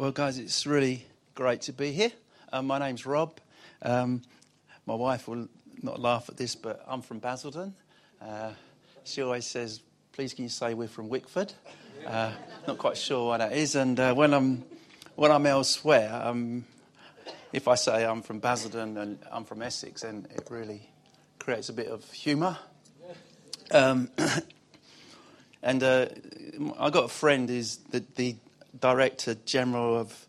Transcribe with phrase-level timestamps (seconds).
[0.00, 2.10] Well, guys, it's really great to be here.
[2.54, 3.38] Um, my name's Rob.
[3.82, 4.22] Um,
[4.86, 5.46] my wife will
[5.82, 7.74] not laugh at this, but I'm from Basildon.
[8.18, 8.52] Uh,
[9.04, 9.82] she always says,
[10.12, 11.52] "Please, can you say we're from Wickford?"
[12.06, 12.32] Uh,
[12.66, 13.74] not quite sure what that is.
[13.74, 14.64] And uh, when I'm
[15.16, 16.64] when I'm elsewhere, um,
[17.52, 20.88] if I say I'm from Basildon and I'm from Essex, then it really
[21.38, 22.56] creates a bit of humour.
[23.70, 24.10] Um,
[25.62, 26.06] and uh,
[26.78, 28.36] I got a friend who's the, the
[28.78, 30.26] director general of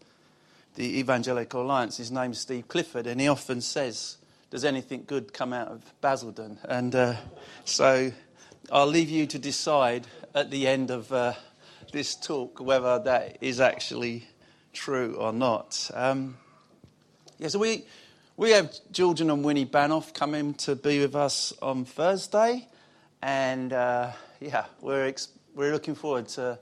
[0.76, 1.98] the Evangelical Alliance.
[1.98, 4.18] His name's Steve Clifford, and he often says,
[4.49, 7.16] "Does anything good come out of Basildon?" And uh,
[7.66, 8.12] so
[8.72, 11.34] I'll leave you to decide at the end of uh,
[11.91, 14.27] this talk whether that is actually
[14.73, 15.91] true or not.
[15.94, 16.38] Um,
[17.38, 17.84] yeah, so we
[18.38, 22.68] we have Georgian and Winnie Banov coming to be with us on Thursday,
[23.21, 26.58] and uh, yeah, we're ex- we're looking forward to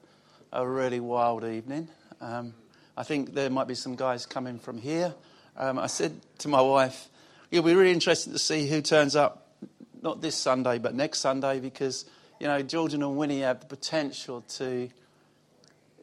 [0.51, 1.87] a really wild evening.
[2.21, 2.53] Um,
[2.97, 5.13] I think there might be some guys coming from here.
[5.55, 7.09] Um, I said to my wife,
[7.51, 9.53] it'll be really interesting to see who turns up,
[10.01, 12.05] not this Sunday, but next Sunday, because,
[12.39, 14.89] you know, Georgian and Winnie have the potential to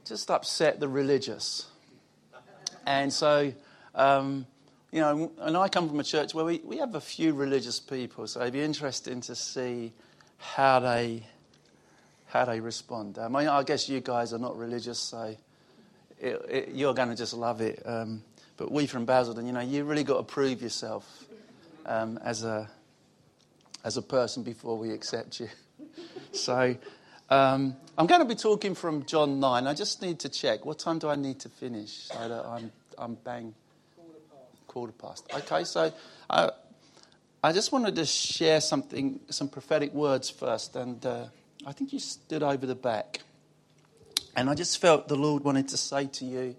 [0.04, 1.66] just upset the religious.
[2.86, 3.52] And so,
[3.94, 4.46] um,
[4.92, 7.80] you know, and I come from a church where we, we have a few religious
[7.80, 9.92] people, so it'd be interesting to see
[10.38, 11.26] how they
[12.26, 13.18] how they respond.
[13.18, 15.36] Um, I, I, guess you guys are not religious, so
[16.20, 17.82] it, it, you're going to just love it.
[17.84, 18.22] Um,
[18.56, 21.26] but we from Basildon, you know, you really got to prove yourself
[21.84, 22.68] um, as a
[23.84, 25.48] as a person before we accept you.
[26.32, 26.76] so
[27.30, 29.66] um, I'm going to be talking from John nine.
[29.66, 32.72] I just need to check what time do I need to finish so that I'm
[32.98, 33.54] I'm bang
[34.66, 35.26] quarter past.
[35.34, 35.92] Okay, so.
[36.28, 36.50] I,
[37.44, 41.26] I just wanted to share something, some prophetic words first, and uh,
[41.66, 43.22] I think you stood over the back.
[44.36, 46.54] And I just felt the Lord wanted to say to you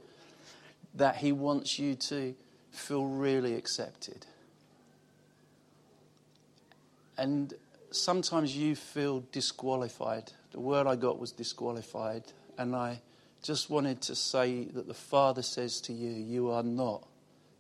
[0.96, 2.36] that He wants you to
[2.72, 4.26] feel really accepted.
[7.18, 7.54] And
[7.92, 10.34] sometimes you feel disqualified.
[10.52, 12.24] The word I got was disqualified.
[12.58, 13.00] And I
[13.42, 17.08] just wanted to say that the Father says to you, you are not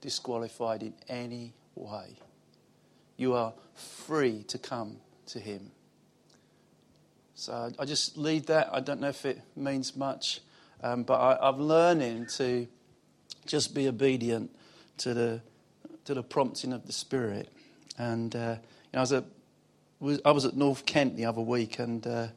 [0.02, 2.18] disqualified in any way.
[3.16, 4.97] You are free to come
[5.28, 5.72] to Him.
[7.40, 8.72] So I just lead that.
[8.74, 10.42] I don't know if it means much,
[10.81, 12.68] um, but I, am learning to
[13.46, 14.50] just be obedient
[14.98, 15.42] to the
[16.06, 17.50] to the prompting of the Spirit.
[17.96, 19.26] And uh, you know, I was at
[20.26, 22.28] I was at North Kent the other week, and uh,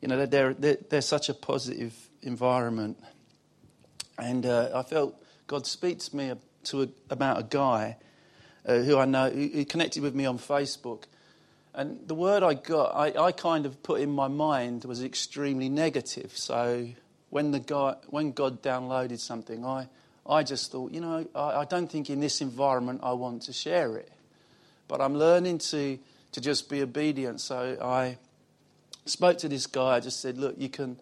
[0.00, 2.96] you know they're, they're, they're such a positive environment,
[4.18, 6.32] and uh, I felt God speak to me
[6.64, 7.96] to a, about a guy
[8.66, 11.06] uh, who I know who connected with me on Facebook,
[11.74, 15.68] and the word I got, I, I kind of put in my mind was extremely
[15.68, 16.32] negative.
[16.36, 16.88] So
[17.30, 19.88] when, the guy, when God downloaded something, I,
[20.24, 23.52] I just thought, you know, I, I don't think in this environment I want to
[23.52, 24.12] share it.
[24.86, 25.98] But I'm learning to,
[26.32, 27.40] to just be obedient.
[27.40, 28.18] So I
[29.04, 29.96] spoke to this guy.
[29.96, 30.96] I just said, look, you can,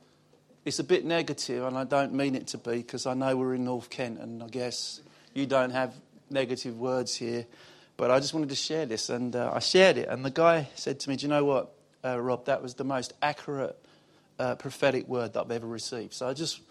[0.64, 3.56] it's a bit negative, and I don't mean it to be because I know we're
[3.56, 5.00] in North Kent, and I guess
[5.34, 5.94] you don't have
[6.30, 7.44] negative words here.
[8.02, 10.08] But I just wanted to share this, and uh, I shared it.
[10.08, 11.72] And the guy said to me, Do you know what,
[12.04, 12.46] uh, Rob?
[12.46, 13.78] That was the most accurate
[14.40, 16.12] uh, prophetic word that I've ever received.
[16.12, 16.62] So I just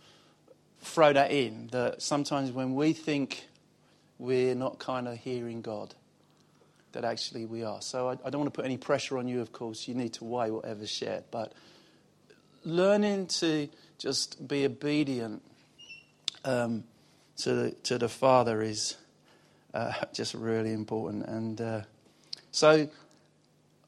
[0.82, 3.48] throw that in that sometimes when we think
[4.20, 5.96] we're not kind of hearing God,
[6.92, 7.82] that actually we are.
[7.82, 9.88] So I, I don't want to put any pressure on you, of course.
[9.88, 11.24] You need to weigh whatever's shared.
[11.32, 11.54] But
[12.66, 15.42] learning to just be obedient
[16.44, 16.84] um,
[17.38, 18.98] to, the, to the Father is
[19.74, 21.26] uh, just really important.
[21.26, 21.82] And uh,
[22.52, 22.90] so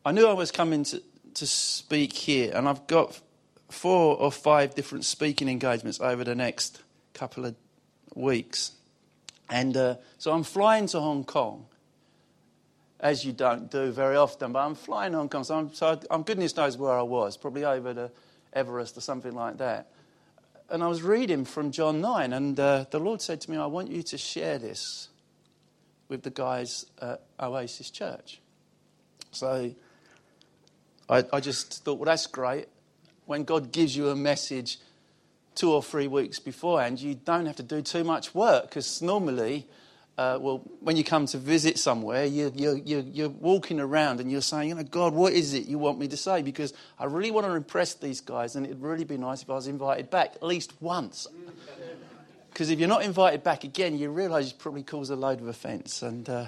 [0.05, 1.01] I knew I was coming to,
[1.35, 3.19] to speak here, and I've got
[3.69, 6.81] four or five different speaking engagements over the next
[7.13, 7.55] couple of
[8.15, 8.73] weeks.
[9.49, 11.65] And uh, so I'm flying to Hong Kong,
[12.99, 15.43] as you don't do very often, but I'm flying to Hong Kong.
[15.43, 18.11] So I'm, so I'm goodness knows where I was, probably over the
[18.53, 19.89] Everest or something like that.
[20.69, 23.65] And I was reading from John 9, and uh, the Lord said to me, I
[23.65, 25.09] want you to share this
[26.13, 28.39] with the guys at Oasis Church.
[29.31, 29.73] So
[31.09, 32.67] I, I just thought, well, that's great.
[33.25, 34.77] When God gives you a message
[35.55, 39.65] two or three weeks beforehand, you don't have to do too much work because normally,
[40.19, 44.31] uh, well, when you come to visit somewhere, you, you, you, you're walking around and
[44.31, 46.43] you're saying, you know, God, what is it you want me to say?
[46.43, 49.53] Because I really want to impress these guys, and it'd really be nice if I
[49.53, 51.25] was invited back at least once.
[52.53, 55.47] Because if you're not invited back again, you realise you probably cause a load of
[55.47, 56.03] offence.
[56.03, 56.45] And uh,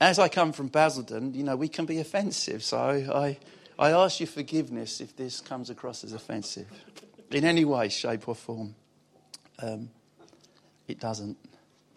[0.00, 2.64] as I come from Basildon, you know, we can be offensive.
[2.64, 3.38] So I,
[3.78, 6.66] I ask you forgiveness if this comes across as offensive
[7.30, 8.74] in any way, shape, or form.
[9.58, 9.90] Um,
[10.88, 11.36] it doesn't.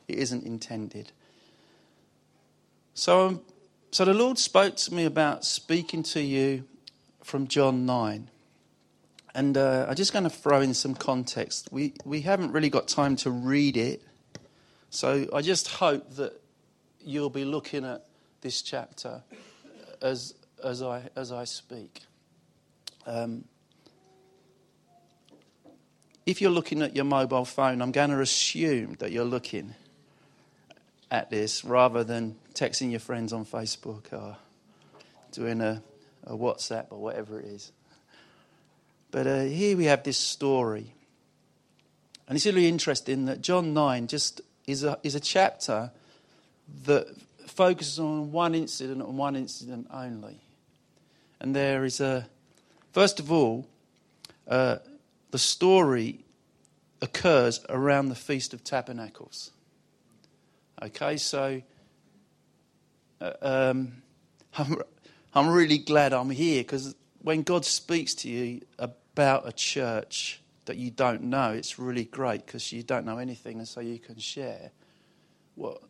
[0.10, 1.13] It isn't intended.
[2.96, 3.42] So, um,
[3.92, 6.66] so the Lord spoke to me about speaking to you
[7.24, 8.30] from John 9.
[9.39, 11.69] And uh, I'm just going to throw in some context.
[11.71, 14.01] We, we haven't really got time to read it.
[14.89, 16.33] So I just hope that
[17.00, 18.06] you'll be looking at
[18.41, 19.24] this chapter
[20.01, 22.01] as, as, I, as I speak.
[23.07, 23.45] Um,
[26.25, 29.74] if you're looking at your mobile phone, I'm going to assume that you're looking
[31.09, 34.36] at this rather than texting your friends on Facebook or
[35.31, 35.81] doing a,
[36.25, 37.71] a WhatsApp or whatever it is.
[39.12, 40.94] But uh, here we have this story.
[42.28, 45.92] And it's really interesting that John 9 just is a, is a chapter
[46.86, 47.08] that
[47.48, 50.40] focuses on one incident and one incident only.
[51.40, 52.28] And there is a,
[52.92, 53.66] first of all,
[54.48, 54.78] uh,
[55.32, 56.20] the story
[57.02, 59.52] occurs around the Feast of Tabernacles.
[60.82, 61.62] Okay, so
[63.22, 64.02] uh, um,
[64.58, 64.78] I'm,
[65.34, 70.77] I'm really glad I'm here because when God speaks to you about a church that
[70.77, 74.18] you don't know, it's really great because you don't know anything, and so you can
[74.18, 74.71] share
[75.56, 75.81] what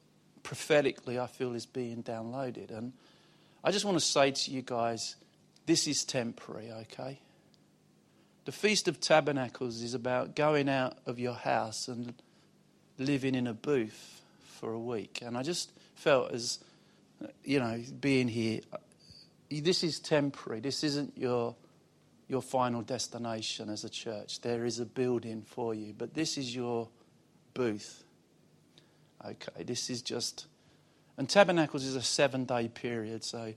[0.41, 2.75] prophetically I feel is being downloaded.
[2.75, 2.93] And
[3.63, 5.15] I just want to say to you guys,
[5.65, 7.19] this is temporary, okay?
[8.45, 12.13] The Feast of Tabernacles is about going out of your house and
[12.97, 14.21] living in a booth
[14.59, 15.21] for a week.
[15.23, 16.59] And I just felt as,
[17.43, 18.61] you know, being here,
[19.49, 20.59] this is temporary.
[20.59, 21.55] This isn't your,
[22.27, 24.41] your final destination as a church.
[24.41, 26.87] There is a building for you, but this is your
[27.53, 28.03] booth.
[29.25, 30.45] Okay, this is just.
[31.17, 33.53] And Tabernacles is a seven day period, so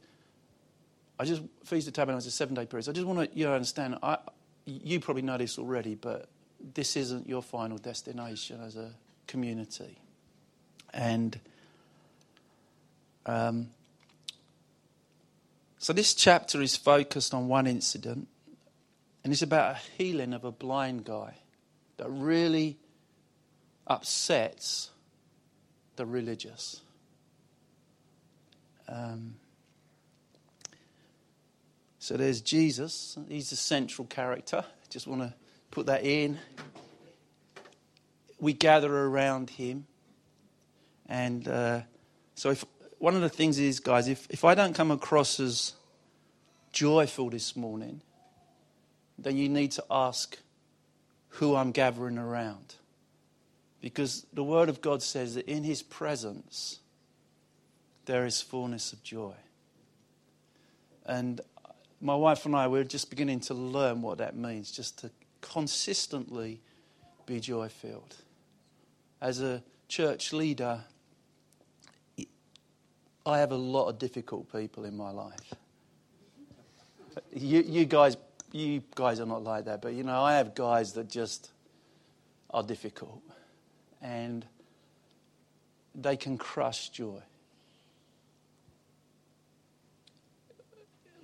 [1.19, 1.43] I just.
[1.65, 2.85] Feast of Tabernacles is a seven day period.
[2.85, 3.99] So I just want to you know, understand.
[4.03, 4.19] I,
[4.65, 6.29] you probably know this already, but
[6.75, 8.93] this isn't your final destination as a
[9.27, 9.99] community.
[10.93, 11.39] And
[13.27, 13.69] um,
[15.83, 18.29] so this chapter is focused on one incident,
[19.25, 21.35] and it's about a healing of a blind guy
[21.97, 22.79] that really
[23.89, 24.91] upsets
[25.97, 26.83] the religious.
[28.89, 29.35] Um,
[31.99, 33.19] so there's Jesus.
[33.29, 34.65] He's the central character.
[34.89, 35.35] Just want to
[35.73, 36.39] put that in.
[38.39, 39.89] We gather around him.
[41.07, 41.81] And uh,
[42.37, 42.65] so, if
[43.03, 45.73] one of the things is, guys, if, if I don't come across as
[46.71, 48.01] joyful this morning,
[49.19, 50.39] then you need to ask
[51.31, 52.77] who I'm gathering around.
[53.81, 56.79] Because the Word of God says that in His presence
[58.05, 59.35] there is fullness of joy.
[61.05, 61.41] And
[62.01, 65.11] my wife and I, we're just beginning to learn what that means, just to
[65.41, 66.61] consistently
[67.27, 68.15] be joy filled.
[69.21, 70.85] As a church leader,
[73.25, 75.55] I have a lot of difficult people in my life.
[77.33, 78.17] You, you guys,
[78.51, 81.51] you guys are not like that, but you know, I have guys that just
[82.51, 83.23] are difficult,
[84.01, 84.45] and
[85.95, 87.21] they can crush joy.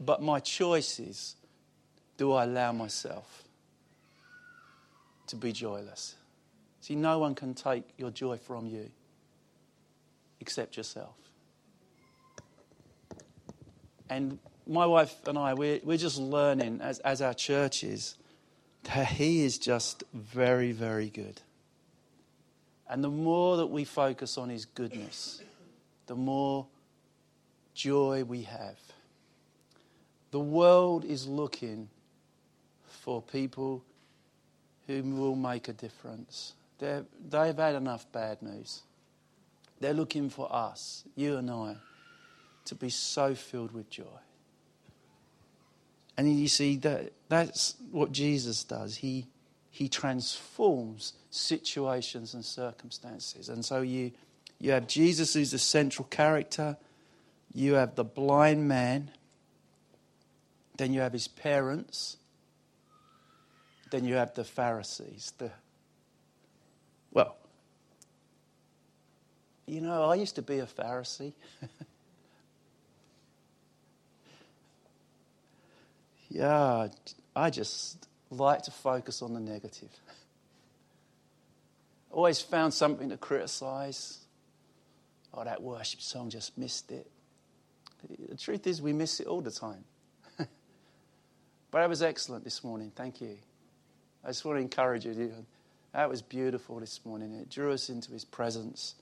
[0.01, 1.35] But my choice is
[2.17, 3.45] do I allow myself
[5.27, 6.15] to be joyless?
[6.81, 8.91] See, no one can take your joy from you
[10.41, 11.17] except yourself.
[14.11, 18.17] And my wife and I, we're, we're just learning as, as our church is
[18.85, 21.41] that He is just very, very good.
[22.89, 25.43] And the more that we focus on His goodness,
[26.07, 26.67] the more
[27.75, 28.79] joy we have.
[30.31, 31.89] The world is looking
[32.87, 33.85] for people
[34.87, 36.55] who will make a difference.
[36.79, 38.83] they they've had enough bad news.
[39.81, 41.77] They're looking for us, you and I,
[42.69, 44.05] to be so filled with joy.
[46.17, 48.97] And you see, that, that's what Jesus does.
[48.97, 49.27] He,
[49.71, 53.49] he transforms situations and circumstances.
[53.49, 54.13] And so you,
[54.59, 56.77] you have Jesus, who's the central character,
[57.53, 59.11] you have the blind man
[60.79, 62.17] then you have his parents.
[63.91, 65.33] Then you have the Pharisees.
[65.37, 65.51] The,
[67.13, 67.37] well,
[69.67, 71.35] you know, I used to be a Pharisee.
[76.29, 76.89] yeah,
[77.35, 79.91] I just like to focus on the negative.
[82.11, 84.19] Always found something to criticize.
[85.33, 87.11] Oh, that worship song just missed it.
[88.29, 89.85] The truth is, we miss it all the time.
[91.71, 92.93] But it was excellent this morning.
[92.97, 93.37] Thank you.
[94.25, 95.33] I just want to encourage you.
[95.93, 97.35] That was beautiful this morning.
[97.35, 98.95] It drew us into his presence.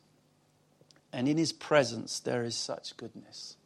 [1.12, 3.56] And in his presence, there is such goodness.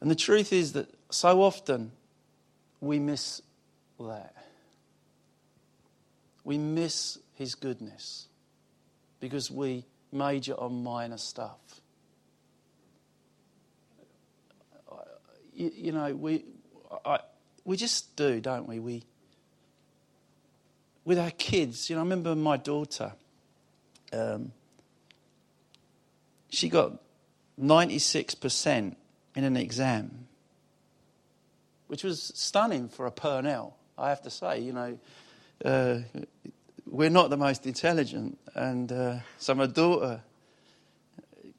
[0.00, 1.92] And the truth is that so often
[2.80, 3.40] we miss
[3.98, 4.34] that.
[6.44, 8.28] We miss his goodness
[9.20, 11.58] because we major on minor stuff.
[15.54, 16.44] You, you know, we,
[17.04, 17.20] I,
[17.64, 18.78] we just do, don't we?
[18.78, 19.04] We,
[21.04, 23.12] with our kids, you know, I remember my daughter,
[24.12, 24.52] um,
[26.50, 26.92] she got
[27.60, 28.96] 96%
[29.36, 30.26] in an exam,
[31.86, 34.60] which was stunning for a Purnell, I have to say.
[34.60, 34.98] You know,
[35.64, 35.98] uh,
[36.86, 38.38] we're not the most intelligent.
[38.54, 40.22] And uh, so my daughter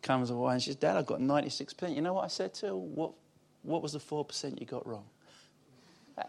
[0.01, 1.95] comes away and she says, Dad, I got 96%.
[1.95, 2.75] You know what I said to her?
[2.75, 3.11] What,
[3.61, 5.05] what was the 4% you got wrong?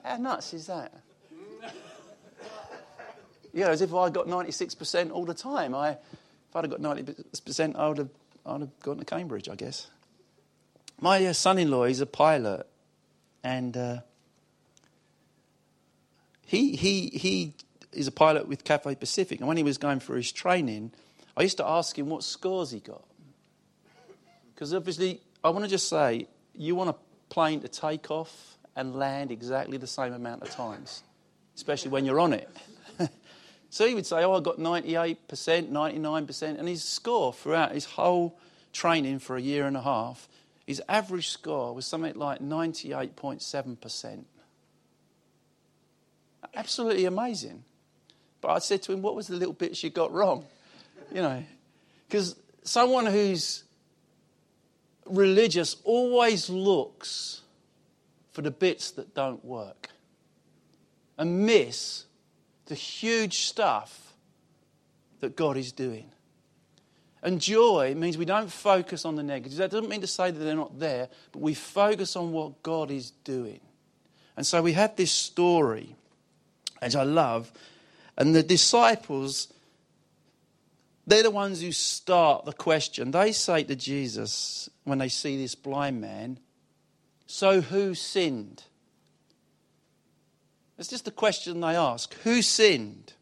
[0.05, 0.93] How nuts is that?
[3.55, 5.75] yeah, as if I got 96% all the time.
[5.75, 5.99] I, if
[6.55, 8.11] I'd have got 90%, I would have,
[8.45, 9.89] I would have gone to Cambridge, I guess.
[11.01, 12.67] My uh, son in law, is a pilot,
[13.45, 13.99] and uh,
[16.45, 17.55] he, he, he
[17.93, 19.39] is a pilot with Cathay Pacific.
[19.39, 20.93] And when he was going for his training,
[21.37, 23.05] I used to ask him what scores he got.
[24.55, 26.95] Because obviously, I want to just say, you want a
[27.33, 31.03] plane to take off and land exactly the same amount of times,
[31.55, 32.49] especially when you're on it.
[33.71, 36.59] so he would say, Oh, I got 98%, 99%.
[36.59, 38.39] And his score throughout his whole
[38.73, 40.29] training for a year and a half,
[40.69, 44.25] his average score was something like 98.7%.
[46.55, 47.65] Absolutely amazing.
[48.43, 50.45] But I said to him, What was the little bits you got wrong?
[51.11, 51.43] You know,
[52.07, 53.65] because someone who's
[55.07, 57.41] religious always looks
[58.33, 59.89] for the bits that don't work
[61.17, 62.05] and miss
[62.67, 64.13] the huge stuff
[65.21, 66.11] that God is doing.
[67.23, 69.57] And joy means we don't focus on the negatives.
[69.57, 72.91] That doesn't mean to say that they're not there, but we focus on what God
[72.91, 73.61] is doing.
[74.37, 75.97] And so we have this story,
[76.81, 77.51] which I love,
[78.17, 79.53] and the disciples,
[81.07, 83.11] they're the ones who start the question.
[83.11, 86.39] They say to Jesus, when they see this blind man,
[87.27, 88.63] So who sinned?
[90.79, 93.15] It's just the question they ask Who sinned?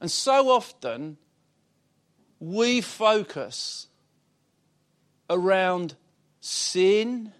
[0.00, 1.18] And so often,
[2.44, 3.86] we focus
[5.30, 5.94] around
[6.40, 7.32] sin,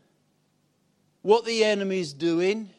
[1.20, 2.70] what the enemy's doing,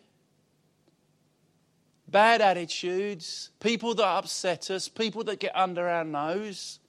[2.07, 6.79] bad attitudes, people that upset us, people that get under our nose.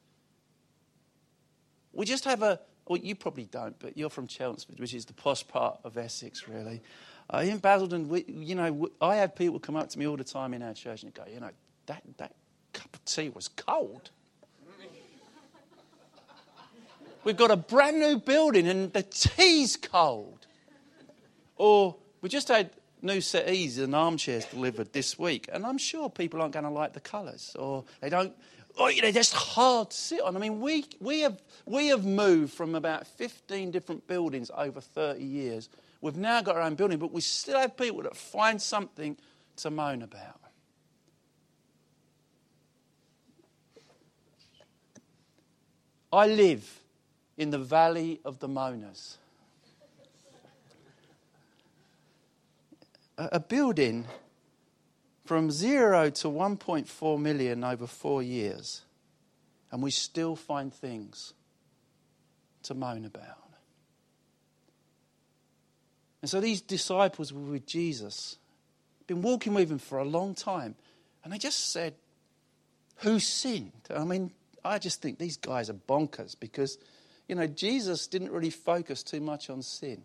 [1.93, 5.13] We just have a, well, you probably don't, but you're from Chelmsford, which is the
[5.13, 6.81] posh part of Essex, really.
[7.29, 10.25] Uh, in Basildon, we, you know, I have people come up to me all the
[10.25, 11.51] time in our church and go, you know,
[11.87, 12.35] that, that
[12.73, 14.11] cup of tea was cold.
[17.27, 20.47] We've got a brand new building and the tea's cold.
[21.57, 22.71] Or we just had
[23.03, 26.93] new settees and armchairs delivered this week, and I'm sure people aren't going to like
[26.93, 28.33] the colours, or they don't.
[28.79, 30.37] Or they're just hard to sit on.
[30.37, 35.25] I mean, we, we, have, we have moved from about 15 different buildings over 30
[35.25, 35.69] years.
[36.01, 39.17] We've now got our own building, but we still have people that find something
[39.57, 40.39] to moan about.
[46.13, 46.86] I live
[47.37, 49.17] in the valley of the moaners.
[53.19, 54.07] a building
[55.25, 58.83] from zero to 1.4 million over four years,
[59.73, 61.33] and we still find things
[62.63, 63.43] to moan about.
[66.23, 68.37] And so these disciples were with Jesus,
[69.07, 70.75] been walking with him for a long time,
[71.25, 71.95] and they just said,
[72.99, 73.73] Who sinned?
[73.95, 74.33] I mean,
[74.65, 76.79] I just think these guys are bonkers because,
[77.29, 80.03] you know, Jesus didn't really focus too much on sin.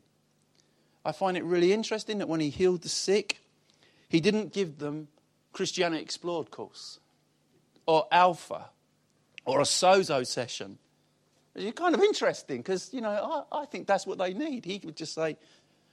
[1.06, 3.40] I find it really interesting that when he healed the sick,
[4.10, 5.08] he didn't give them
[5.54, 7.00] Christianity Explored course
[7.86, 8.70] or Alpha
[9.46, 10.78] or a Sozo session.
[11.56, 14.66] It's kind of interesting because, you know, I, I think that's what they need.
[14.66, 15.38] He would just say,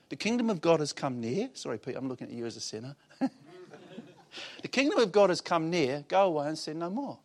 [0.09, 1.49] The kingdom of God has come near.
[1.53, 2.95] Sorry, Pete, I'm looking at you as a sinner.
[4.61, 6.05] the kingdom of God has come near.
[6.07, 7.17] Go away and sin no more.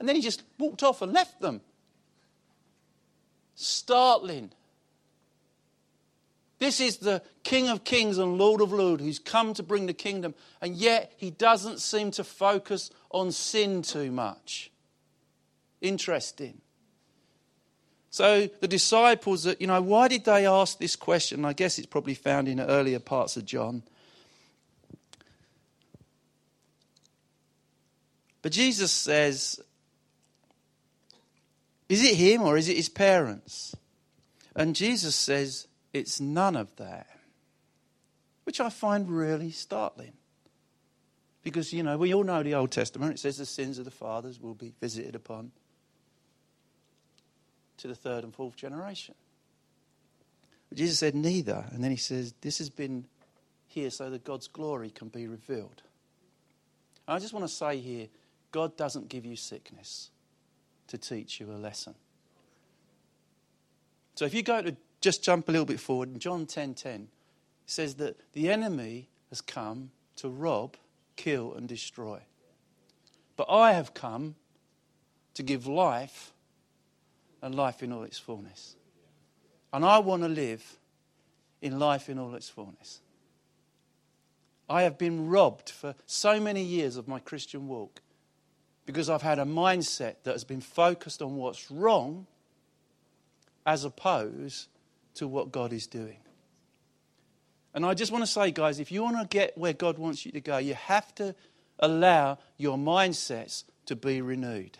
[0.00, 1.60] And then he just walked off and left them
[3.60, 4.50] startling.
[6.58, 9.92] This is the King of Kings and Lord of Lords who's come to bring the
[9.92, 14.70] kingdom, and yet he doesn't seem to focus on sin too much.
[15.80, 16.60] Interesting.
[18.10, 21.44] So the disciples, you know, why did they ask this question?
[21.44, 23.82] I guess it's probably found in earlier parts of John.
[28.42, 29.60] But Jesus says,
[31.90, 33.74] Is it him or is it his parents?
[34.54, 37.08] And Jesus says, It's none of that.
[38.44, 40.12] Which I find really startling.
[41.42, 43.14] Because, you know, we all know the Old Testament.
[43.14, 45.50] It says the sins of the fathers will be visited upon
[47.78, 49.16] to the third and fourth generation.
[50.68, 51.64] But Jesus said, Neither.
[51.72, 53.06] And then he says, This has been
[53.66, 55.82] here so that God's glory can be revealed.
[57.08, 58.06] I just want to say here
[58.52, 60.10] God doesn't give you sickness
[60.90, 61.94] to teach you a lesson.
[64.14, 66.74] So if you go to just jump a little bit forward, in John 10:10, 10,
[66.74, 67.08] 10,
[67.64, 70.76] says that the enemy has come to rob,
[71.16, 72.20] kill, and destroy.
[73.36, 74.34] But I have come
[75.34, 76.34] to give life
[77.40, 78.76] and life in all its fullness.
[79.72, 80.78] And I want to live
[81.62, 83.00] in life in all its fullness.
[84.68, 88.02] I have been robbed for so many years of my Christian walk
[88.86, 92.26] because I've had a mindset that has been focused on what's wrong
[93.66, 94.68] as opposed
[95.14, 96.16] to what God is doing.
[97.72, 100.26] And I just want to say, guys, if you want to get where God wants
[100.26, 101.34] you to go, you have to
[101.78, 104.76] allow your mindsets to be renewed.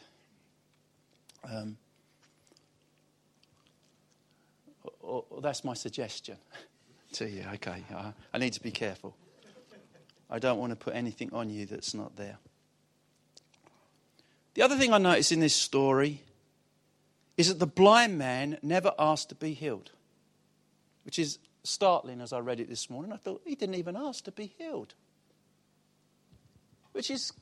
[1.45, 1.77] Um,
[5.01, 6.37] or, or that's my suggestion
[7.13, 7.45] to you.
[7.55, 9.17] Okay, I, I need to be careful.
[10.29, 12.39] I don't want to put anything on you that's not there.
[14.55, 16.23] The other thing I notice in this story
[17.37, 19.93] is that the blind man never asked to be healed,
[21.05, 23.13] which is startling as I read it this morning.
[23.13, 24.95] I thought he didn't even ask to be healed,
[26.93, 27.33] which is,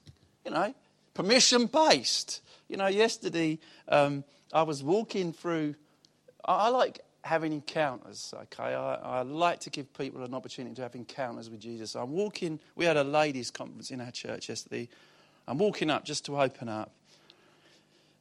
[0.44, 0.74] you know,
[1.14, 2.42] permission based.
[2.68, 5.74] You know, yesterday um, I was walking through,
[6.44, 8.74] I, I like having encounters, okay?
[8.74, 11.94] I, I, like to give people an opportunity to have encounters with Jesus.
[11.96, 14.88] I'm walking, we had a ladies' conference in our church yesterday.
[15.46, 16.92] I'm walking up just to open up.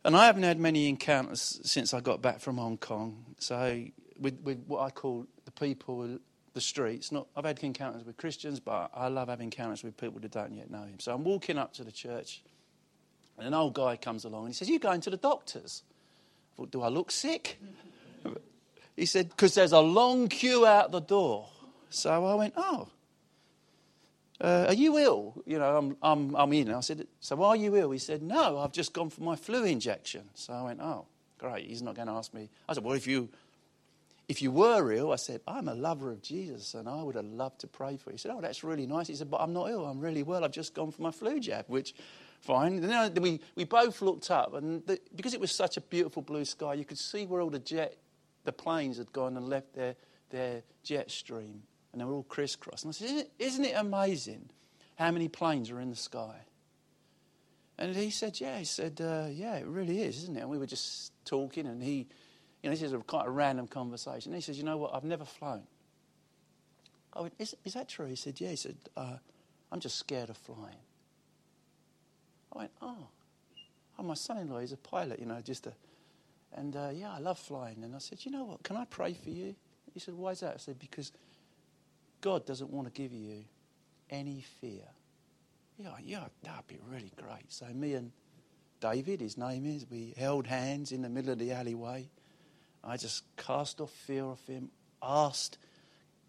[0.07, 3.25] And I haven't had many encounters since I got back from Hong Kong.
[3.39, 3.83] So,
[4.17, 6.17] with, with what I call the people,
[6.53, 7.11] the streets.
[7.11, 10.53] Not, I've had encounters with Christians, but I love having encounters with people that don't
[10.53, 10.99] yet know Him.
[10.99, 12.41] So I'm walking up to the church,
[13.37, 15.83] and an old guy comes along and he says, "You going to the doctors?"
[16.53, 17.59] I thought, "Do I look sick?"
[18.95, 21.49] He said, because there's a long queue out the door.
[21.91, 22.87] So I went, oh,
[24.39, 25.41] uh, are you ill?
[25.45, 26.71] You know, I'm, I'm, I'm in.
[26.71, 27.91] I said, so are you ill?
[27.91, 30.23] He said, no, I've just gone for my flu injection.
[30.35, 31.05] So I went, oh,
[31.39, 31.67] great.
[31.67, 32.49] He's not going to ask me.
[32.69, 33.29] I said, well, if you,
[34.27, 37.25] if you were ill, I said, I'm a lover of Jesus and I would have
[37.25, 38.13] loved to pray for you.
[38.13, 39.07] He said, oh, that's really nice.
[39.07, 39.85] He said, but I'm not ill.
[39.85, 40.43] I'm really well.
[40.43, 41.95] I've just gone for my flu jab, which,
[42.41, 42.79] fine.
[42.79, 46.45] Then we, we both looked up and the, because it was such a beautiful blue
[46.45, 47.97] sky, you could see where all the jet
[48.43, 49.95] the planes had gone and left their,
[50.29, 52.83] their jet stream and they were all crisscrossed.
[52.83, 54.49] And I said, isn't it, isn't it amazing
[54.95, 56.35] how many planes are in the sky?
[57.77, 58.57] And he said, yeah.
[58.57, 60.41] He said, uh, yeah, it really is, isn't it?
[60.41, 62.07] And we were just talking and he,
[62.63, 64.33] you know, this is a quite a random conversation.
[64.33, 65.63] He says, you know what, I've never flown.
[67.13, 68.07] I went, is, is that true?
[68.07, 68.49] He said, yeah.
[68.49, 69.17] He said, uh,
[69.71, 70.81] I'm just scared of flying.
[72.53, 73.07] I went, oh.
[73.99, 75.73] Oh, my son-in-law, he's a pilot, you know, just a
[76.55, 77.83] and uh, yeah, I love flying.
[77.83, 78.63] And I said, you know what?
[78.63, 79.55] Can I pray for you?
[79.93, 80.55] He said, why is that?
[80.55, 81.11] I said, because
[82.21, 83.43] God doesn't want to give you
[84.09, 84.83] any fear.
[85.77, 87.51] Yeah, yeah, that'd be really great.
[87.51, 88.11] So me and
[88.79, 92.09] David, his name is, we held hands in the middle of the alleyway.
[92.83, 94.69] I just cast off fear of him,
[95.01, 95.57] asked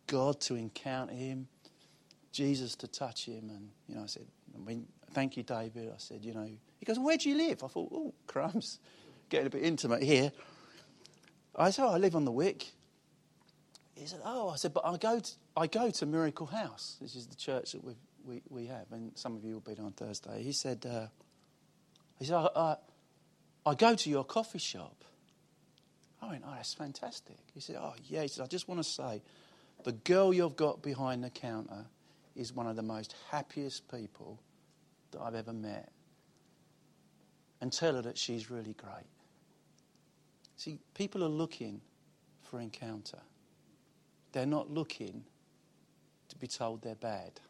[0.07, 1.48] God to encounter him,
[2.33, 3.51] Jesus to touch him.
[3.51, 5.90] And, you know, I said, I mean, thank you, David.
[5.90, 6.48] I said, you know,
[6.79, 7.62] he goes, where do you live?
[7.62, 8.79] I thought, oh, crumbs
[9.29, 10.33] getting a bit intimate here.
[11.55, 12.66] I said, oh, I live on the Wick.
[13.98, 16.96] He said, oh, I said, but I go to, I go to Miracle House.
[17.00, 19.74] This is the church that we we, we have, and some of you will be
[19.74, 20.42] there on Thursday.
[20.42, 21.06] He said, uh,
[22.18, 22.76] he said, I, I,
[23.64, 25.04] I go to your coffee shop.
[26.20, 27.38] I went, oh, that's fantastic.
[27.54, 28.22] He said, oh, yeah.
[28.22, 29.22] He said, I just want to say,
[29.84, 31.87] the girl you've got behind the counter
[32.37, 34.40] is one of the most happiest people
[35.12, 35.90] that I've ever met.
[37.61, 39.06] And tell her that she's really great.
[40.56, 41.80] See, people are looking
[42.42, 43.18] for encounter.
[44.38, 45.24] They're not looking
[46.29, 47.40] to be told they're bad.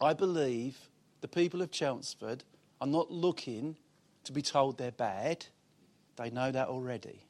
[0.00, 0.76] I believe
[1.20, 2.42] the people of Chelmsford
[2.80, 3.76] are not looking
[4.24, 5.46] to be told they're bad.
[6.16, 7.20] They know that already.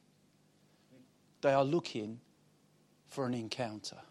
[1.41, 2.21] They are looking
[3.05, 4.01] for an encounter.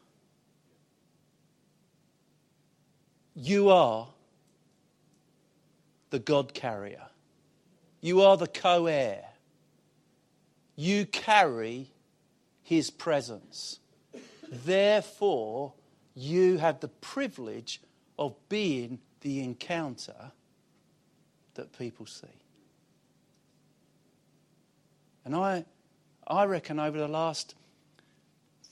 [3.35, 4.07] You are
[6.11, 7.09] the God carrier.
[8.01, 9.25] You are the co heir
[10.77, 11.91] You carry
[12.67, 13.79] his presence.
[14.51, 15.73] Therefore,
[16.17, 17.81] you have the privilege
[18.19, 20.33] of being the encounter
[21.55, 22.27] that people see.
[25.25, 25.65] And I,
[26.27, 27.55] I reckon over the last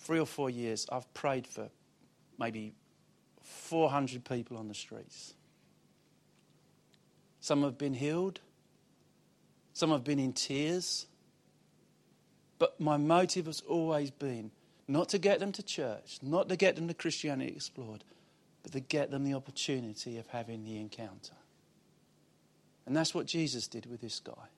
[0.01, 1.69] three or four years, I've prayed for
[2.37, 2.75] maybe
[3.43, 5.35] 400 people on the streets.
[7.39, 8.41] Some have been healed,
[9.73, 11.07] some have been in tears.
[12.64, 14.50] But my motive has always been
[14.88, 18.05] not to get them to church, not to get them to Christianity Explored,
[18.62, 21.35] but to get them the opportunity of having the encounter.
[22.87, 24.48] And that's what Jesus did with this guy.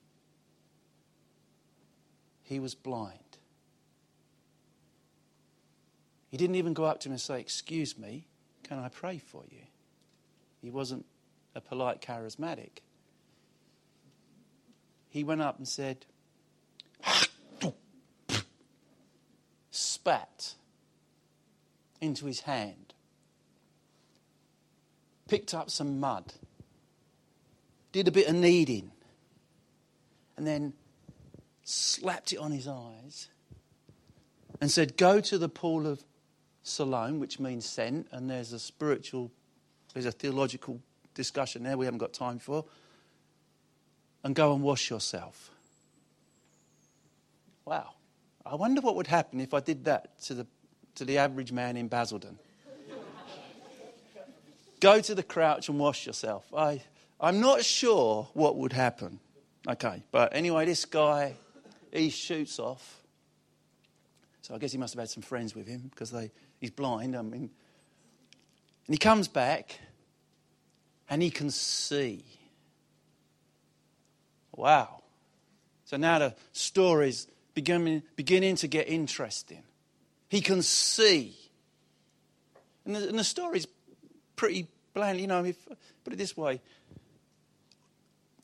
[2.44, 3.38] He was blind.
[6.28, 8.28] He didn't even go up to him and say, Excuse me,
[8.62, 9.62] can I pray for you?
[10.62, 11.06] He wasn't
[11.56, 12.82] a polite charismatic.
[15.08, 16.06] He went up and said,
[20.06, 20.54] spat
[22.00, 22.94] into his hand,
[25.26, 26.32] picked up some mud,
[27.90, 28.92] did a bit of kneading,
[30.36, 30.72] and then
[31.64, 33.30] slapped it on his eyes
[34.60, 36.04] and said, Go to the pool of
[36.62, 39.32] Siloam, which means sent, and there's a spiritual,
[39.92, 40.80] there's a theological
[41.14, 42.64] discussion there we haven't got time for,
[44.22, 45.50] and go and wash yourself.
[47.64, 47.95] Wow.
[48.48, 50.46] I wonder what would happen if I did that to the,
[50.94, 52.38] to the average man in Basildon.
[54.78, 56.46] Go to the Crouch and wash yourself.
[56.54, 56.82] I,
[57.20, 59.18] I'm not sure what would happen.
[59.66, 61.34] Okay, but anyway, this guy,
[61.92, 63.02] he shoots off.
[64.42, 66.30] So I guess he must have had some friends with him because they,
[66.60, 67.16] he's blind.
[67.16, 67.50] I mean,
[68.86, 69.80] and he comes back
[71.10, 72.24] and he can see.
[74.54, 75.02] Wow.
[75.84, 79.62] So now the story's beginning, beginning to get interesting.
[80.28, 81.34] He can see.
[82.84, 83.66] And the, and the story's
[84.36, 85.20] pretty bland.
[85.20, 85.56] You know, if,
[86.04, 86.60] put it this way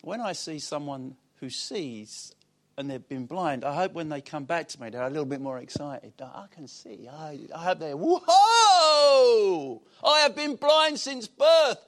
[0.00, 2.34] when I see someone who sees
[2.76, 5.26] and they've been blind, I hope when they come back to me, they're a little
[5.26, 6.14] bit more excited.
[6.20, 7.06] I can see.
[7.08, 9.82] I, I hope they're, whoa!
[10.02, 11.78] I have been blind since birth.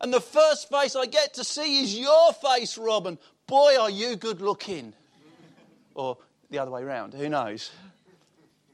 [0.00, 3.18] And the first face I get to see is your face, Robin.
[3.46, 4.92] Boy, are you good looking.
[5.94, 6.18] Or
[6.54, 7.12] the other way around.
[7.14, 7.72] Who knows?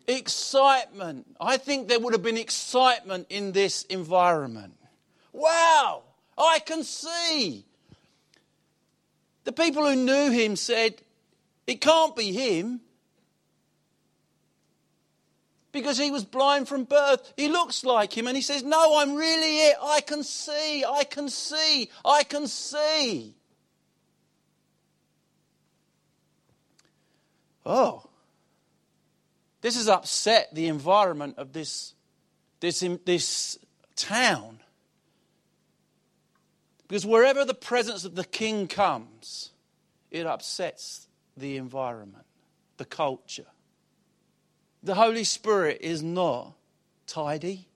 [0.06, 1.26] Excitement.
[1.40, 4.74] I think there would have been excitement in this environment.
[5.32, 6.02] Wow,
[6.36, 7.64] I can see.
[9.44, 11.00] The people who knew him said,
[11.66, 12.80] It can't be him.
[15.72, 17.32] Because he was blind from birth.
[17.36, 19.76] He looks like him and he says, No, I'm really it.
[19.82, 23.36] I can see, I can see, I can see.
[27.70, 28.02] Oh,
[29.60, 31.94] this has upset the environment of this,
[32.60, 33.58] this, this
[33.94, 34.60] town.
[36.88, 39.50] Because wherever the presence of the king comes,
[40.10, 41.06] it upsets
[41.36, 42.24] the environment,
[42.78, 43.46] the culture.
[44.82, 46.54] The Holy Spirit is not
[47.06, 47.68] tidy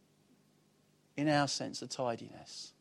[1.16, 2.72] in our sense of tidiness.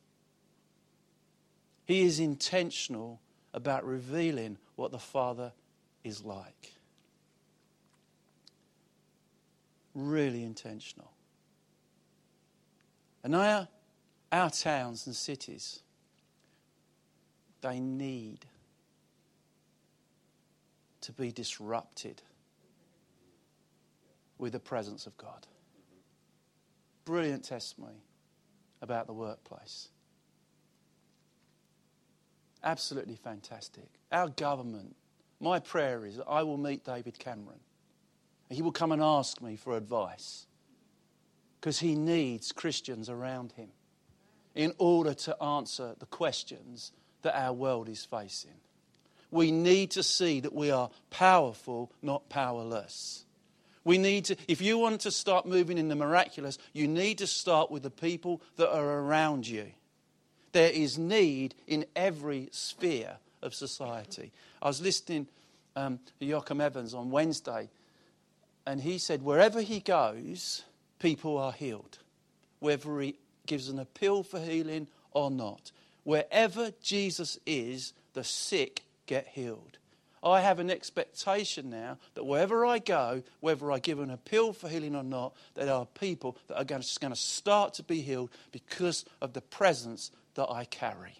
[1.86, 3.19] He is intentional
[3.54, 5.52] about revealing what the Father
[6.04, 6.72] is like.
[9.93, 11.12] Really intentional.
[13.23, 13.67] And our,
[14.32, 15.82] our towns and cities,
[17.62, 18.45] they need
[21.01, 22.21] to be disrupted
[24.38, 25.47] with the presence of God.
[27.06, 28.03] Brilliant testimony
[28.82, 29.89] about the workplace.
[32.63, 33.89] Absolutely fantastic.
[34.12, 34.95] Our government,
[35.39, 37.60] my prayer is that I will meet David Cameron
[38.53, 40.45] he will come and ask me for advice
[41.59, 43.69] because he needs Christians around him
[44.55, 48.51] in order to answer the questions that our world is facing.
[49.31, 53.25] We need to see that we are powerful, not powerless.
[53.83, 57.27] We need to, if you want to start moving in the miraculous, you need to
[57.27, 59.71] start with the people that are around you.
[60.51, 64.31] There is need in every sphere of society.
[64.61, 65.27] I was listening
[65.75, 67.69] um, to Joaquin Evans on Wednesday,
[68.65, 70.63] and he said, wherever he goes,
[70.99, 71.99] people are healed,
[72.60, 75.71] whether he gives an appeal for healing or not.
[76.04, 79.78] Wherever Jesus is, the sick get healed.
[80.23, 84.69] I have an expectation now that wherever I go, whether I give an appeal for
[84.69, 88.02] healing or not, there are people that are going to, going to start to be
[88.02, 91.15] healed because of the presence that I carry.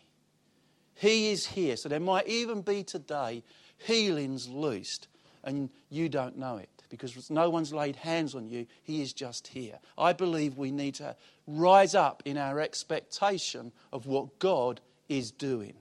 [0.96, 1.76] He is here.
[1.76, 3.44] So there might even be today
[3.80, 5.10] healings loosed
[5.44, 8.68] and you don't know it because no one's laid hands on you.
[8.84, 9.80] He is just here.
[9.98, 11.16] I believe we need to
[11.48, 14.80] rise up in our expectation of what God
[15.10, 15.74] is doing.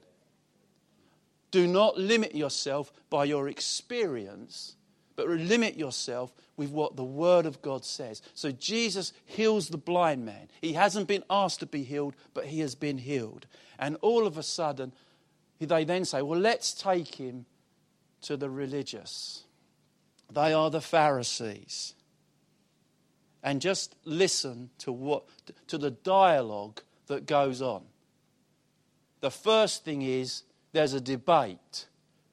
[1.51, 4.75] Do not limit yourself by your experience,
[5.15, 8.23] but limit yourself with what the Word of God says.
[8.33, 10.49] So Jesus heals the blind man.
[10.63, 13.47] He hasn't been asked to be healed, but he has been healed.
[13.79, 14.95] And all of a sudden,
[15.61, 17.45] they then say, Well, let's take him
[18.23, 19.45] to the religious.
[20.35, 21.95] They are the Pharisees.
[23.43, 25.25] And just listen to, what,
[25.67, 27.83] to the dialogue that goes on.
[29.21, 30.43] The first thing is
[30.73, 31.87] there's a debate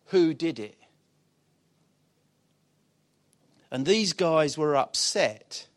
[0.05, 0.77] who did it?
[3.71, 5.67] And these guys were upset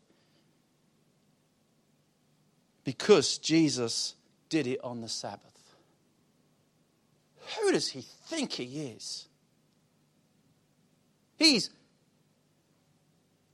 [2.83, 4.15] because Jesus
[4.49, 5.75] did it on the Sabbath.
[7.59, 9.27] Who does he think he is?
[11.37, 11.69] He's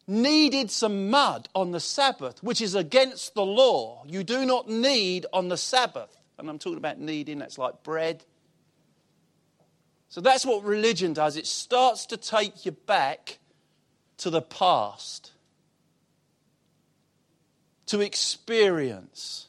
[0.10, 4.04] kneaded some mud on the Sabbath, which is against the law.
[4.08, 6.15] You do not need on the Sabbath.
[6.38, 8.24] And I'm talking about kneading, that's like bread.
[10.10, 11.38] So that's what religion does.
[11.38, 13.38] It starts to take you back
[14.17, 15.32] to the past,
[17.86, 19.49] to experience.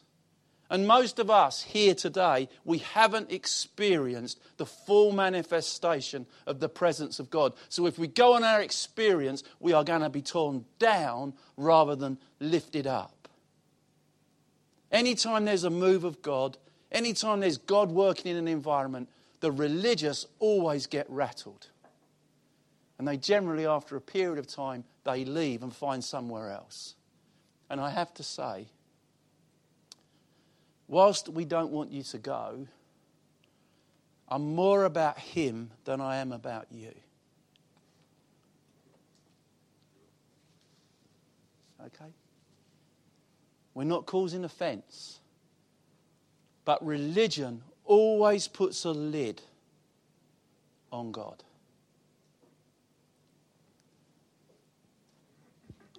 [0.70, 7.18] And most of us here today, we haven't experienced the full manifestation of the presence
[7.18, 7.54] of God.
[7.68, 11.96] So if we go on our experience, we are going to be torn down rather
[11.96, 13.28] than lifted up.
[14.92, 16.56] Anytime there's a move of God,
[16.92, 19.08] anytime there's God working in an environment,
[19.40, 21.66] the religious always get rattled.
[22.96, 26.94] And they generally, after a period of time, they leave and find somewhere else.
[27.68, 28.66] And I have to say,
[30.90, 32.66] whilst we don't want you to go,
[34.28, 36.92] I'm more about him than I am about you.
[41.86, 42.12] Okay?
[43.72, 45.20] We're not causing offense.
[46.64, 49.40] But religion always puts a lid
[50.92, 51.42] on God.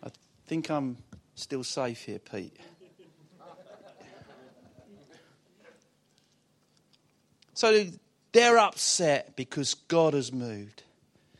[0.03, 0.09] I
[0.47, 0.97] think I'm
[1.35, 2.57] still safe here, Pete.
[7.61, 7.85] So
[8.31, 10.81] they're upset because God has moved.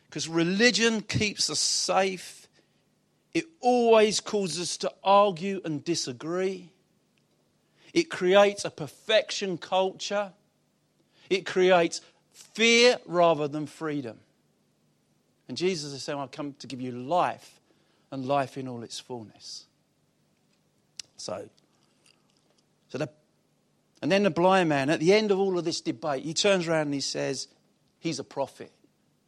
[0.07, 2.47] Because religion keeps us safe.
[3.33, 6.69] It always causes us to argue and disagree.
[7.91, 10.31] It creates a perfection culture.
[11.27, 12.01] It creates
[12.33, 14.19] fear rather than freedom.
[15.47, 17.59] And Jesus is saying, I've come to give you life
[18.11, 19.65] and life in all its fullness.
[21.17, 21.49] So,
[22.89, 23.09] so the
[24.01, 26.67] and then the blind man, at the end of all of this debate, he turns
[26.67, 27.47] around and he says,
[27.99, 28.71] He's a prophet.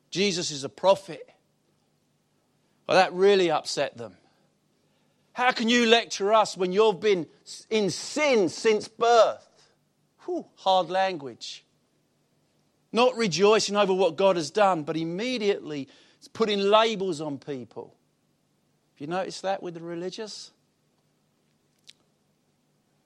[0.10, 1.30] Jesus is a prophet.
[2.88, 4.18] Well, that really upset them.
[5.34, 7.28] How can you lecture us when you've been
[7.70, 9.48] in sin since birth?
[10.26, 11.66] Whew, hard language.
[12.92, 15.88] Not rejoicing over what God has done, but immediately
[16.34, 17.96] putting labels on people.
[18.94, 20.52] Have you noticed that with the religious?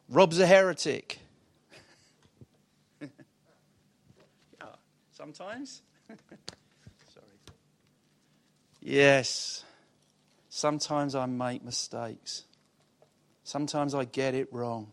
[0.10, 1.20] Rob's a heretic.
[5.18, 5.82] Sometimes?
[6.10, 7.26] Sorry.
[8.80, 9.64] Yes.
[10.48, 12.44] Sometimes I make mistakes.
[13.44, 14.92] Sometimes I get it wrong.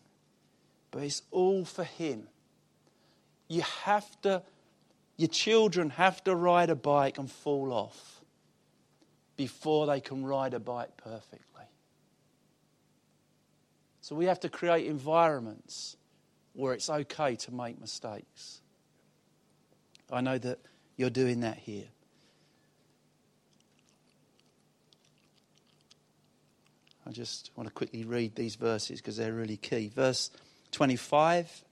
[0.90, 2.26] But it's all for Him.
[3.48, 4.42] You have to,
[5.18, 8.22] your children have to ride a bike and fall off
[9.36, 11.66] before they can ride a bike perfectly.
[14.00, 15.98] So we have to create environments
[16.54, 18.62] where it's okay to make mistakes.
[20.14, 20.60] I know that
[20.96, 21.86] you're doing that here.
[27.06, 29.88] I just want to quickly read these verses because they're really key.
[29.94, 30.30] Verse
[30.70, 31.64] 25.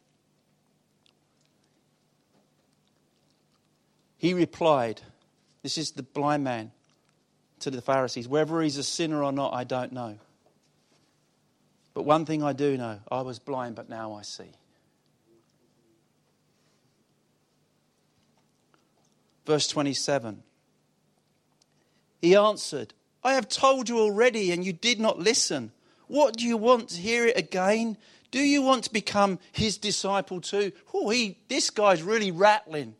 [4.19, 5.01] He replied,
[5.63, 6.73] This is the blind man
[7.61, 8.29] to the Pharisees.
[8.29, 10.19] Whether he's a sinner or not, I don't know.
[11.95, 14.51] But one thing I do know I was blind, but now I see.
[19.47, 20.43] Verse 27.
[22.21, 25.73] He answered, I have told you already, and you did not listen.
[26.07, 27.97] What do you want to hear it again?
[28.31, 30.73] Do you want to become his disciple too?
[30.93, 32.95] Oh, he, this guy's really rattling.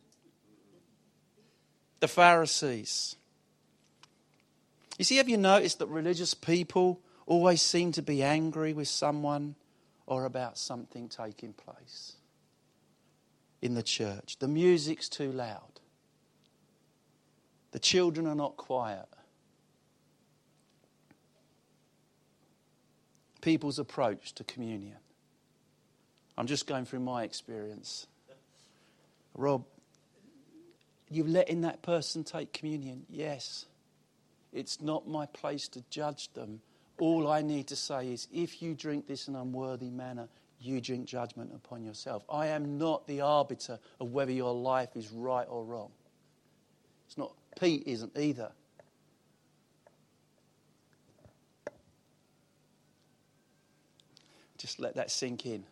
[1.99, 3.15] The Pharisees.
[4.97, 9.55] You see, have you noticed that religious people always seem to be angry with someone
[10.05, 12.13] or about something taking place
[13.61, 14.37] in the church?
[14.39, 15.72] The music's too loud.
[17.73, 19.07] The children are not quiet.
[23.41, 24.97] People's approach to communion.
[26.37, 28.07] I'm just going through my experience.
[29.35, 29.65] Rob,
[31.09, 33.05] you're letting that person take communion?
[33.09, 33.65] Yes.
[34.53, 36.61] It's not my place to judge them.
[36.99, 40.27] All I need to say is if you drink this in an unworthy manner,
[40.61, 42.23] you drink judgment upon yourself.
[42.31, 45.89] I am not the arbiter of whether your life is right or wrong.
[47.07, 48.51] It's not, Pete isn't either.
[54.57, 55.65] Just let that sink in.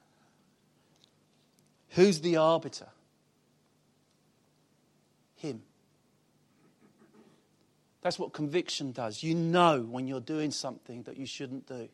[1.92, 2.90] Who's the arbiter?
[5.36, 5.62] Him.
[8.02, 9.24] That's what conviction does.
[9.24, 11.88] You know when you're doing something that you shouldn't do.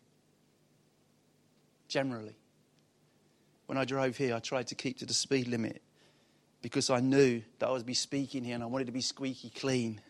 [1.88, 2.36] Generally.
[3.68, 5.82] When I drove here, I tried to keep to the speed limit
[6.62, 9.50] because I knew that I would be speaking here and I wanted to be squeaky
[9.50, 10.02] clean.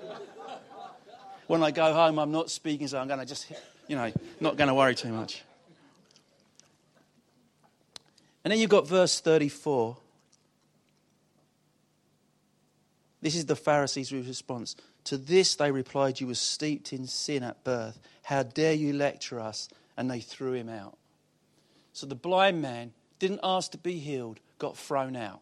[1.46, 3.50] when I go home, I'm not speaking, so I'm going to just,
[3.88, 5.42] you know, not going to worry too much.
[8.44, 9.96] And then you've got verse 34.
[13.22, 14.76] This is the Pharisees' response.
[15.04, 17.98] To this they replied, You were steeped in sin at birth.
[18.22, 19.68] How dare you lecture us?
[19.96, 20.96] And they threw him out.
[21.92, 25.40] So the blind man didn't ask to be healed, got thrown out.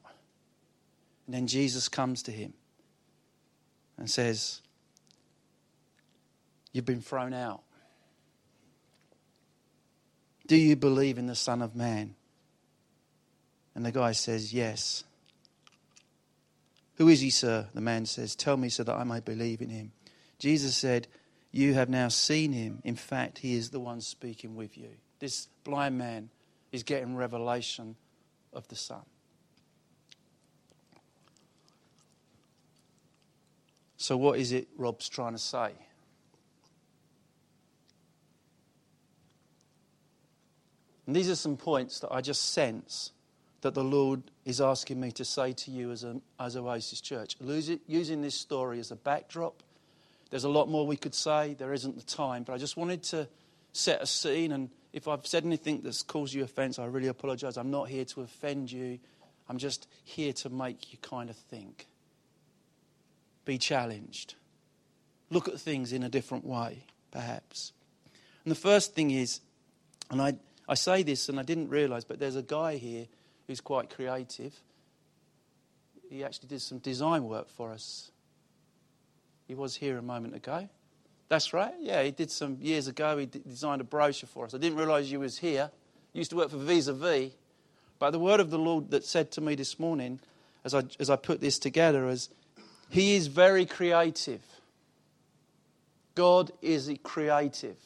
[1.26, 2.54] And then Jesus comes to him
[3.96, 4.60] and says,
[6.72, 7.62] You've been thrown out.
[10.46, 12.16] Do you believe in the Son of Man?
[13.74, 15.04] And the guy says, Yes.
[16.96, 17.66] Who is he, sir?
[17.74, 19.92] The man says, Tell me so that I may believe in him.
[20.38, 21.08] Jesus said,
[21.50, 22.80] You have now seen him.
[22.84, 24.90] In fact, he is the one speaking with you.
[25.18, 26.30] This blind man
[26.70, 27.96] is getting revelation
[28.52, 29.02] of the Son.
[34.04, 35.70] So, what is it Rob's trying to say?
[41.06, 43.12] And these are some points that I just sense
[43.62, 47.38] that the Lord is asking me to say to you as, a, as Oasis Church.
[47.40, 49.62] Using this story as a backdrop,
[50.28, 51.54] there's a lot more we could say.
[51.54, 53.26] There isn't the time, but I just wanted to
[53.72, 54.52] set a scene.
[54.52, 57.56] And if I've said anything that's caused you offense, I really apologize.
[57.56, 58.98] I'm not here to offend you,
[59.48, 61.86] I'm just here to make you kind of think.
[63.44, 64.34] Be challenged.
[65.30, 67.72] Look at things in a different way, perhaps.
[68.44, 69.40] And the first thing is,
[70.10, 70.34] and I,
[70.68, 73.06] I say this and I didn't realize, but there's a guy here
[73.46, 74.54] who's quite creative.
[76.08, 78.10] He actually did some design work for us.
[79.48, 80.68] He was here a moment ago.
[81.28, 81.74] That's right.
[81.80, 83.18] Yeah, he did some years ago.
[83.18, 84.54] He designed a brochure for us.
[84.54, 85.70] I didn't realize you was here.
[86.12, 87.32] He used to work for Vis a Vis.
[87.98, 90.20] But the word of the Lord that said to me this morning,
[90.64, 92.28] as I, as I put this together, is
[92.88, 94.42] He is very creative.
[96.14, 97.76] God is creative.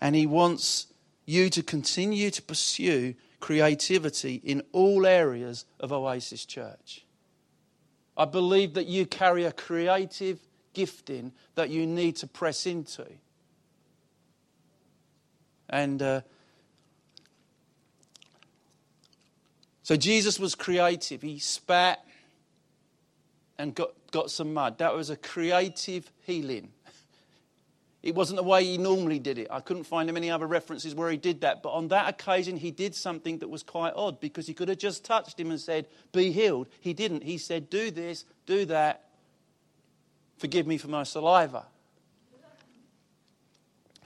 [0.00, 0.86] And He wants
[1.24, 7.04] you to continue to pursue creativity in all areas of Oasis Church.
[8.16, 10.40] I believe that you carry a creative
[10.74, 13.06] gifting that you need to press into.
[15.70, 16.20] And uh,
[19.82, 21.22] so Jesus was creative.
[21.22, 22.04] He spat
[23.58, 24.78] and got, got some mud.
[24.78, 26.72] That was a creative healing.
[28.02, 29.48] It wasn't the way he normally did it.
[29.50, 31.62] I couldn't find him any other references where he did that.
[31.62, 34.78] But on that occasion, he did something that was quite odd because he could have
[34.78, 36.68] just touched him and said, Be healed.
[36.80, 37.24] He didn't.
[37.24, 39.08] He said, Do this, do that.
[40.38, 41.66] Forgive me for my saliva.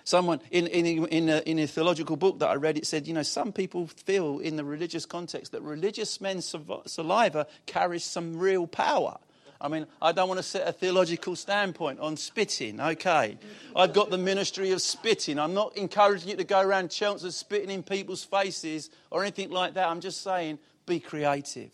[0.04, 3.14] Someone in, in, in, a, in a theological book that I read, it said, you
[3.14, 6.52] know, some people feel in the religious context that religious men's
[6.86, 9.18] saliva carries some real power.
[9.62, 13.38] I mean, I don't want to set a theological standpoint on spitting, okay?
[13.76, 15.38] I've got the ministry of spitting.
[15.38, 19.74] I'm not encouraging you to go around Chelmsford spitting in people's faces or anything like
[19.74, 19.88] that.
[19.88, 21.70] I'm just saying, be creative.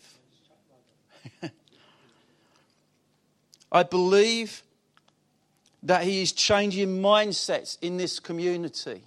[3.71, 4.61] I believe
[5.81, 9.01] that He is changing mindsets in this community.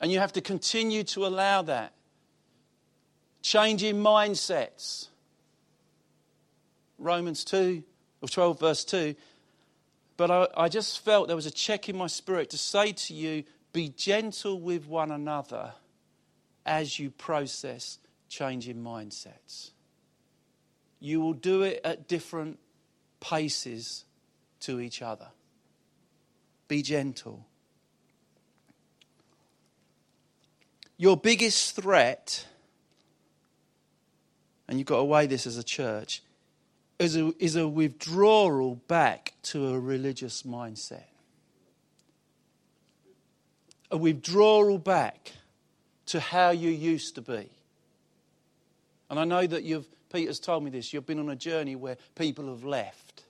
[0.00, 1.92] And you have to continue to allow that.
[3.42, 5.08] Changing mindsets.
[6.98, 7.82] Romans 2,
[8.20, 9.14] or 12, verse 2.
[10.16, 13.14] But I, I just felt there was a check in my spirit to say to
[13.14, 15.72] you be gentle with one another
[16.66, 19.70] as you process changing mindsets.
[21.00, 22.58] You will do it at different
[23.20, 24.04] paces
[24.60, 25.28] to each other.
[26.66, 27.46] Be gentle.
[30.96, 32.44] Your biggest threat,
[34.66, 36.22] and you've got to weigh this as a church,
[36.98, 41.04] is a, is a withdrawal back to a religious mindset.
[43.90, 45.32] A withdrawal back
[46.06, 47.48] to how you used to be.
[49.10, 51.96] And I know that you've, Peter's told me this, you've been on a journey where
[52.14, 53.22] people have left.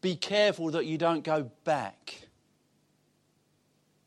[0.00, 2.22] Be careful that you don't go back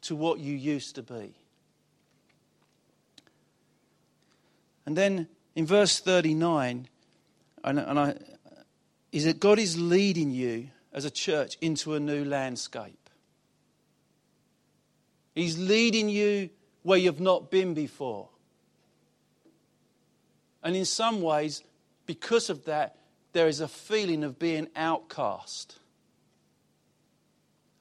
[0.02, 1.36] to what you used to be.
[4.86, 6.88] And then in verse 39,
[7.64, 8.16] and, and I,
[9.12, 13.10] is that God is leading you as a church into a new landscape.
[15.36, 16.50] He's leading you
[16.84, 18.30] where you've not been before.
[20.62, 21.64] And in some ways,
[22.06, 22.98] because of that,
[23.34, 25.78] there is a feeling of being outcast,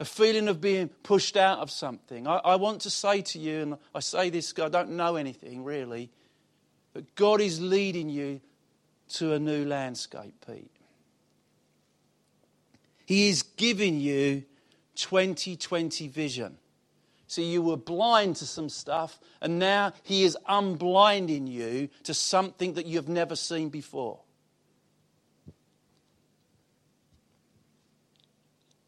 [0.01, 2.26] a feeling of being pushed out of something.
[2.26, 5.62] I, I want to say to you, and I say this, I don't know anything
[5.62, 6.11] really,
[6.95, 8.41] but God is leading you
[9.13, 10.71] to a new landscape, Pete.
[13.05, 14.45] He is giving you
[14.95, 16.59] 2020 vision.
[17.27, 22.75] See, you were blind to some stuff, and now He is unblinding you to something
[22.75, 24.21] that you've never seen before.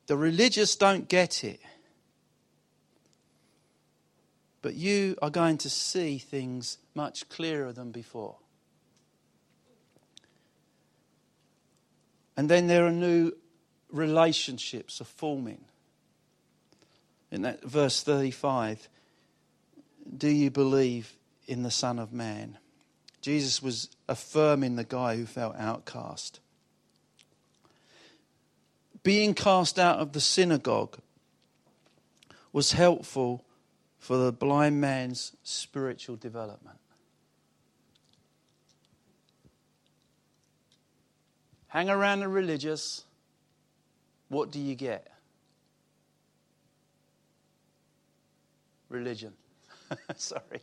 [0.07, 1.61] The religious don't get it.
[4.61, 8.37] But you are going to see things much clearer than before.
[12.37, 13.33] And then there are new
[13.91, 15.65] relationships are forming.
[17.31, 18.89] In that verse 35
[20.19, 21.17] do you believe
[21.47, 22.59] in the son of man?
[23.23, 26.41] Jesus was affirming the guy who felt outcast.
[29.03, 30.99] Being cast out of the synagogue
[32.53, 33.45] was helpful
[33.99, 36.79] for the blind man's spiritual development
[41.75, 43.05] hang around the religious
[44.29, 45.15] what do you get
[48.95, 49.33] religion.
[50.17, 50.61] Sorry.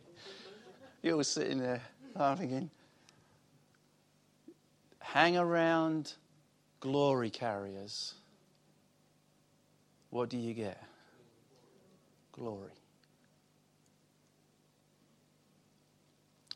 [1.02, 1.82] You're all sitting there
[2.16, 2.70] laughing in.
[5.00, 6.14] Hang around
[6.80, 8.14] glory carriers.
[10.10, 10.82] What do you get?
[12.32, 12.72] Glory.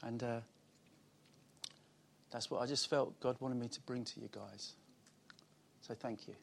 [0.03, 0.41] And uh,
[2.37, 4.75] that's what I just felt God wanted me to bring to you guys.
[5.81, 6.35] So thank you.